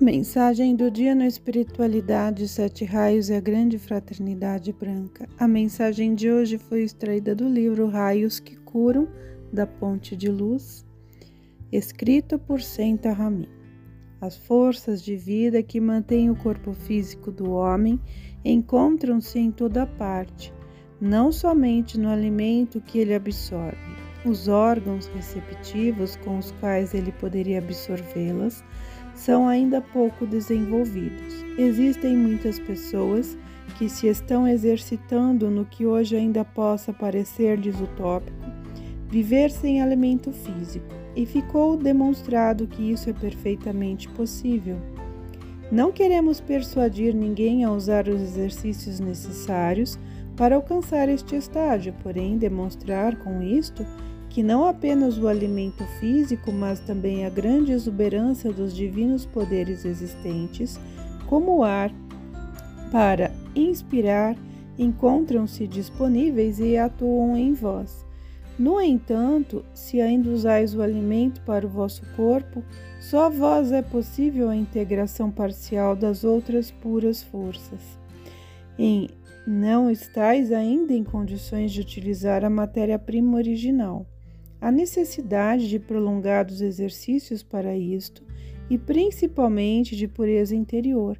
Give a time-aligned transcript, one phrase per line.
[0.00, 5.28] Mensagem do dia na espiritualidade, sete raios e a grande fraternidade branca.
[5.38, 9.06] A mensagem de hoje foi extraída do livro Raios que Curam,
[9.52, 10.86] da Ponte de Luz,
[11.70, 13.46] escrito por Senta Ramin.
[14.22, 18.00] As forças de vida que mantêm o corpo físico do homem
[18.42, 20.50] encontram-se em toda parte,
[20.98, 24.00] não somente no alimento que ele absorve.
[24.24, 28.64] Os órgãos receptivos com os quais ele poderia absorvê-las
[29.20, 31.44] são ainda pouco desenvolvidos.
[31.58, 33.36] Existem muitas pessoas
[33.76, 38.38] que se estão exercitando no que hoje ainda possa parecer-lhes utópico,
[39.10, 44.78] viver sem alimento físico, e ficou demonstrado que isso é perfeitamente possível.
[45.70, 49.98] Não queremos persuadir ninguém a usar os exercícios necessários
[50.34, 53.84] para alcançar este estágio, porém demonstrar com isto
[54.30, 60.78] que não apenas o alimento físico, mas também a grande exuberância dos divinos poderes existentes,
[61.26, 61.92] como o ar,
[62.92, 64.36] para inspirar,
[64.78, 68.06] encontram-se disponíveis e atuam em vós.
[68.56, 72.62] No entanto, se ainda usais o alimento para o vosso corpo,
[73.00, 77.80] só a vós é possível a integração parcial das outras puras forças.
[78.78, 79.08] Em
[79.46, 84.06] não estais ainda em condições de utilizar a matéria-prima original.
[84.60, 88.22] A necessidade de prolongados exercícios para isto
[88.68, 91.18] e principalmente de pureza interior,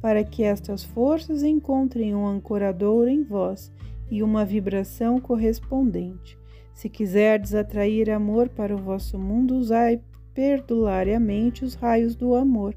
[0.00, 3.72] para que estas forças encontrem um ancorador em vós
[4.10, 6.38] e uma vibração correspondente.
[6.74, 10.00] Se quiserdes atrair amor para o vosso mundo, usai
[10.34, 12.74] perdulariamente os raios do amor.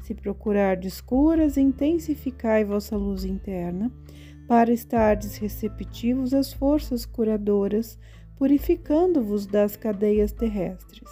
[0.00, 3.90] Se procurardes curas, intensificai vossa luz interna,
[4.46, 7.98] para estardes receptivos às forças curadoras
[8.36, 11.08] purificando-vos das cadeias terrestres.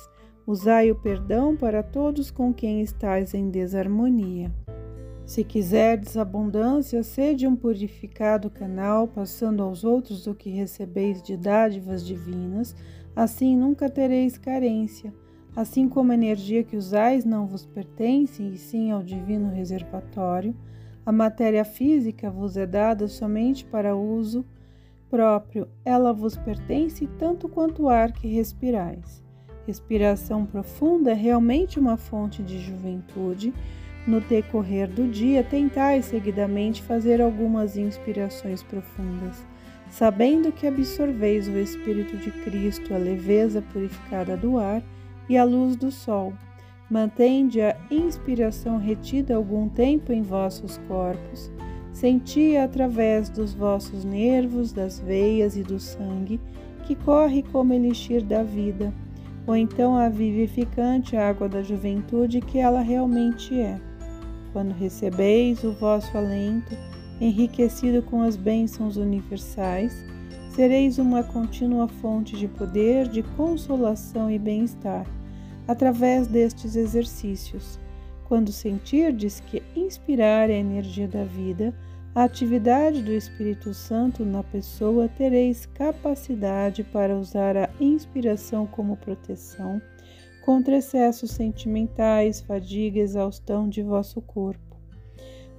[0.46, 4.52] Usai o perdão para todos com quem estáis em desarmonia.
[5.24, 12.04] Se quiserdes abundância, sede um purificado canal, passando aos outros o que recebeis de dádivas
[12.04, 12.74] divinas,
[13.14, 15.14] assim nunca tereis carência.
[15.54, 20.56] Assim como a energia que usais não vos pertence, e sim ao divino reservatório,
[21.04, 24.44] a matéria física vos é dada somente para uso
[25.12, 29.22] próprio, ela vos pertence tanto quanto o ar que respirais.
[29.66, 33.52] Respiração profunda é realmente uma fonte de juventude.
[34.06, 39.46] No decorrer do dia, tentai seguidamente fazer algumas inspirações profundas,
[39.90, 44.82] sabendo que absorveis o Espírito de Cristo, a leveza purificada do ar
[45.28, 46.32] e a luz do sol.
[46.90, 51.52] Mantende a inspiração retida algum tempo em vossos corpos
[51.92, 56.40] Senti através dos vossos nervos, das veias e do sangue,
[56.84, 58.92] que corre como elixir da vida,
[59.46, 63.78] ou então a vivificante água da juventude que ela realmente é.
[64.52, 66.76] Quando recebeis o vosso alento,
[67.20, 70.04] enriquecido com as bênçãos universais,
[70.50, 75.06] sereis uma contínua fonte de poder, de consolação e bem-estar,
[75.68, 77.78] através destes exercícios
[78.32, 81.74] quando sentirdes que inspirar é a energia da vida,
[82.14, 89.82] a atividade do Espírito Santo na pessoa, tereis capacidade para usar a inspiração como proteção
[90.46, 94.78] contra excessos sentimentais, fadiga exaustão de vosso corpo.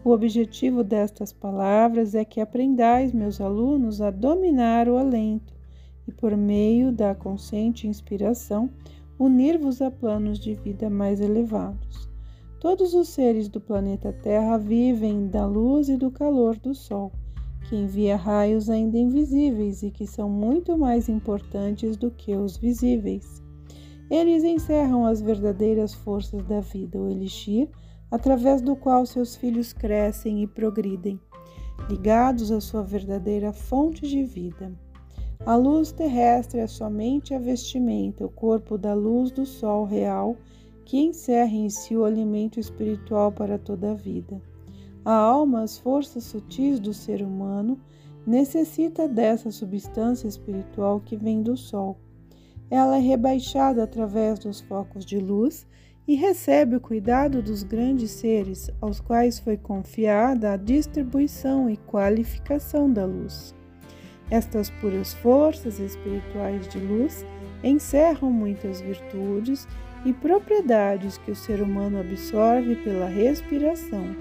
[0.03, 5.53] O objetivo destas palavras é que aprendais, meus alunos, a dominar o alento
[6.07, 8.67] e, por meio da consciente inspiração,
[9.19, 12.11] unir-vos a planos de vida mais elevados.
[12.63, 17.11] Todos os seres do planeta Terra vivem da luz e do calor do Sol,
[17.67, 23.43] que envia raios ainda invisíveis e que são muito mais importantes do que os visíveis.
[24.09, 27.67] Eles encerram as verdadeiras forças da vida, o elixir,
[28.09, 31.19] através do qual seus filhos crescem e progridem,
[31.89, 34.71] ligados à sua verdadeira fonte de vida.
[35.45, 40.37] A luz terrestre é somente a vestimenta, o corpo da luz do sol real
[40.85, 44.41] que encerra em si o alimento espiritual para toda a vida.
[45.05, 47.79] A alma, as forças sutis do ser humano,
[48.25, 51.97] necessita dessa substância espiritual que vem do sol.
[52.69, 55.67] Ela é rebaixada através dos focos de luz
[56.07, 62.91] e recebe o cuidado dos grandes seres aos quais foi confiada a distribuição e qualificação
[62.91, 63.53] da luz.
[64.29, 67.25] Estas puras forças espirituais de luz
[67.63, 69.67] encerram muitas virtudes
[70.05, 74.15] e propriedades que o ser humano absorve pela respiração.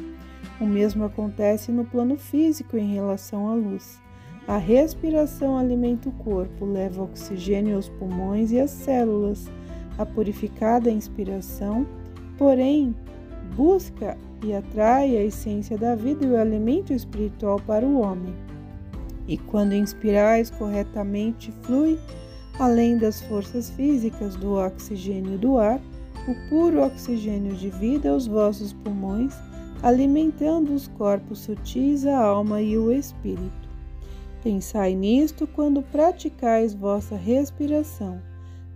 [0.60, 4.00] O mesmo acontece no plano físico em relação à luz.
[4.46, 9.50] A respiração alimenta o corpo, leva oxigênio aos pulmões e às células.
[9.98, 11.86] A purificada inspiração,
[12.36, 12.94] porém,
[13.54, 18.34] busca e atrai a essência da vida e o alimento espiritual para o homem.
[19.28, 21.98] E quando inspirais corretamente, flui,
[22.62, 25.80] além das forças físicas do oxigênio do ar,
[26.28, 29.34] o puro oxigênio de vida aos vossos pulmões,
[29.82, 33.68] alimentando os corpos sutis, a alma e o espírito.
[34.44, 38.22] Pensai nisto quando praticais vossa respiração.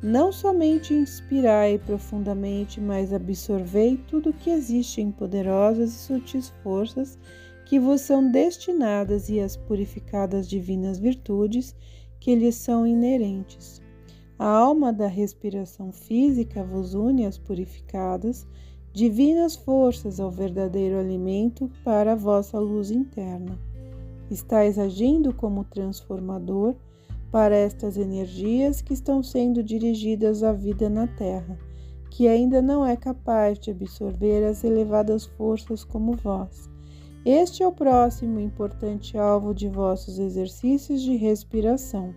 [0.02, 7.16] Não somente inspirai profundamente, mas absorvei tudo o que existe em poderosas e sutis forças
[7.64, 11.72] que vos são destinadas e as purificadas divinas virtudes
[12.20, 13.80] que lhes são inerentes.
[14.38, 18.46] A alma da respiração física vos une às purificadas,
[18.92, 23.58] divinas forças ao verdadeiro alimento para a vossa luz interna.
[24.30, 26.74] Estais agindo como transformador
[27.30, 31.58] para estas energias que estão sendo dirigidas à vida na Terra,
[32.10, 36.68] que ainda não é capaz de absorver as elevadas forças como vós.
[37.26, 42.14] Este é o próximo importante alvo de vossos exercícios de respiração.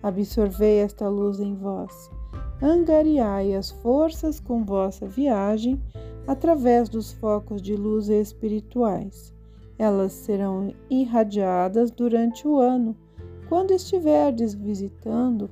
[0.00, 2.08] Absorvei esta luz em vós.
[2.62, 5.82] Angariai as forças com vossa viagem
[6.28, 9.34] através dos focos de luz espirituais.
[9.76, 12.96] Elas serão irradiadas durante o ano,
[13.48, 15.50] quando estiverdes visitando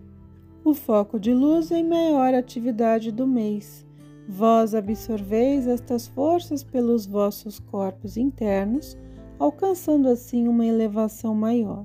[0.64, 3.83] o foco de luz em maior atividade do mês.
[4.28, 8.96] Vós absorveis estas forças pelos vossos corpos internos,
[9.38, 11.84] alcançando assim uma elevação maior.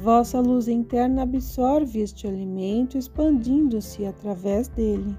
[0.00, 5.16] Vossa luz interna absorve este alimento, expandindo-se através dele.